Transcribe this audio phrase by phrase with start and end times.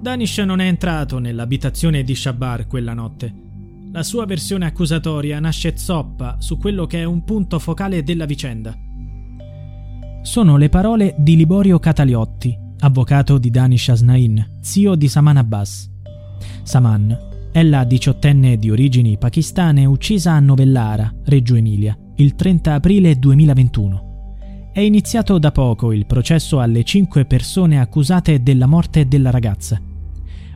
[0.00, 3.32] Danish non è entrato nell'abitazione di Shabar quella notte.
[3.92, 8.76] La sua versione accusatoria nasce zoppa su quello che è un punto focale della vicenda.
[10.22, 15.90] Sono le parole di Liborio Cataliotti, avvocato di Danish Asnain, zio di Saman Abbas.
[16.62, 17.16] Saman
[17.52, 24.05] è la diciottenne di origini pakistane uccisa a Novellara, Reggio Emilia, il 30 aprile 2021.
[24.76, 29.80] È iniziato da poco il processo alle cinque persone accusate della morte della ragazza.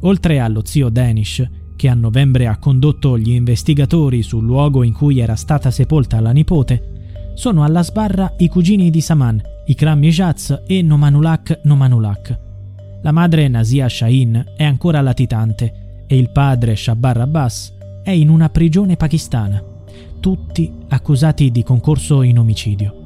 [0.00, 5.20] Oltre allo zio Danish, che a novembre ha condotto gli investigatori sul luogo in cui
[5.20, 10.82] era stata sepolta la nipote, sono alla sbarra i cugini di Saman, Ikram Ijaz e
[10.82, 12.40] Nomanulak Nomanulak.
[13.02, 17.72] La madre Nasia Shahin è ancora latitante e il padre Shabbar Abbas
[18.02, 19.62] è in una prigione pakistana,
[20.18, 22.97] tutti accusati di concorso in omicidio.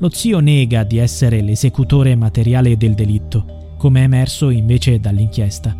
[0.00, 5.76] Lo zio nega di essere l'esecutore materiale del delitto, come è emerso invece dall'inchiesta.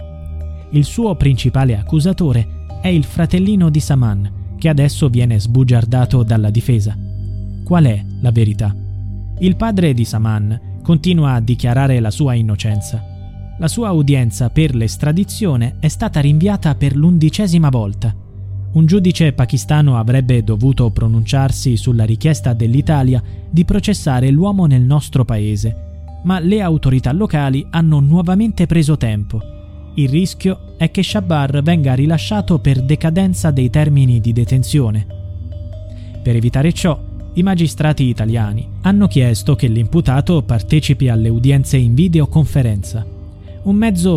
[0.72, 6.94] Il suo principale accusatore è il fratellino di Saman, che adesso viene sbugiardato dalla difesa.
[7.64, 8.76] Qual è la verità?
[9.38, 13.02] Il padre di Saman continua a dichiarare la sua innocenza.
[13.58, 18.19] La sua udienza per l'estradizione è stata rinviata per l'undicesima volta
[18.72, 25.88] un giudice pakistano avrebbe dovuto pronunciarsi sulla richiesta dell'Italia di processare l'uomo nel nostro paese,
[26.22, 29.40] ma le autorità locali hanno nuovamente preso tempo.
[29.94, 35.04] Il rischio è che Shabar venga rilasciato per decadenza dei termini di detenzione.
[36.22, 36.98] Per evitare ciò,
[37.34, 43.04] i magistrati italiani hanno chiesto che l'imputato partecipi alle udienze in videoconferenza,
[43.62, 44.16] un mezzo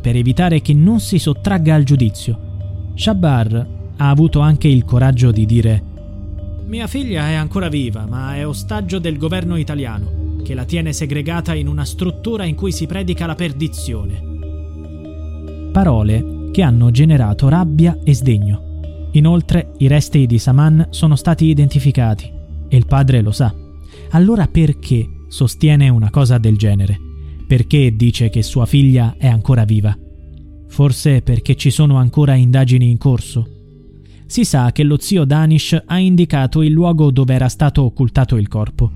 [0.00, 2.92] Per evitare che non si sottragga al giudizio.
[2.94, 5.82] Shabar ha avuto anche il coraggio di dire
[6.66, 10.18] Mia figlia è ancora viva, ma è ostaggio del governo italiano.
[10.42, 14.22] che la tiene segregata in una struttura in cui si predica la perdizione.
[15.70, 19.08] Parole che hanno generato rabbia e sdegno.
[19.12, 22.32] Inoltre i resti di Saman sono stati identificati
[22.68, 23.54] e il padre lo sa.
[24.12, 27.09] Allora perché sostiene una cosa del genere?
[27.50, 29.98] Perché dice che sua figlia è ancora viva?
[30.68, 33.44] Forse perché ci sono ancora indagini in corso?
[34.24, 38.46] Si sa che lo zio Danish ha indicato il luogo dove era stato occultato il
[38.46, 38.92] corpo.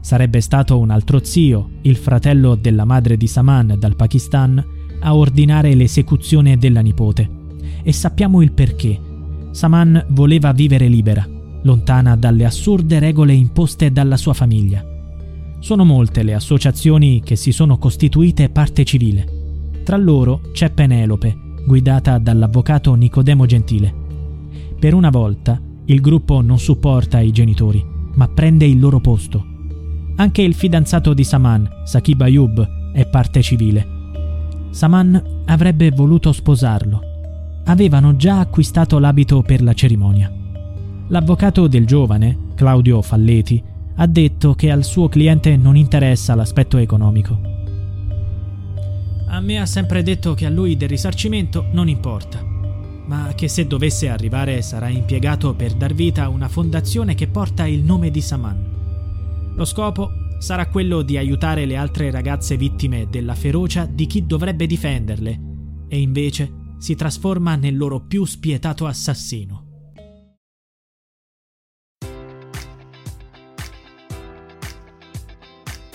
[0.00, 4.64] Sarebbe stato un altro zio, il fratello della madre di Saman dal Pakistan,
[5.00, 7.28] a ordinare l'esecuzione della nipote.
[7.82, 8.98] E sappiamo il perché.
[9.50, 11.28] Saman voleva vivere libera,
[11.60, 14.82] lontana dalle assurde regole imposte dalla sua famiglia.
[15.62, 19.80] Sono molte le associazioni che si sono costituite parte civile.
[19.84, 23.94] Tra loro c'è Penelope, guidata dall'avvocato Nicodemo Gentile.
[24.76, 27.80] Per una volta il gruppo non supporta i genitori,
[28.14, 29.46] ma prende il loro posto.
[30.16, 33.86] Anche il fidanzato di Saman, Sakib Ayub, è parte civile.
[34.70, 37.00] Saman avrebbe voluto sposarlo.
[37.66, 40.28] Avevano già acquistato l'abito per la cerimonia.
[41.06, 47.40] L'avvocato del giovane, Claudio Falleti, ha detto che al suo cliente non interessa l'aspetto economico.
[49.28, 52.44] A me ha sempre detto che a lui del risarcimento non importa,
[53.06, 57.66] ma che se dovesse arrivare sarà impiegato per dar vita a una fondazione che porta
[57.66, 59.52] il nome di Saman.
[59.54, 64.66] Lo scopo sarà quello di aiutare le altre ragazze vittime della ferocia di chi dovrebbe
[64.66, 65.40] difenderle,
[65.88, 69.71] e invece si trasforma nel loro più spietato assassino.